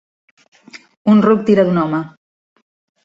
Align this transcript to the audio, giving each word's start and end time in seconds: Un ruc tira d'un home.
Un 1.13 1.21
ruc 1.27 1.45
tira 1.51 1.67
d'un 1.69 1.81
home. 1.83 2.01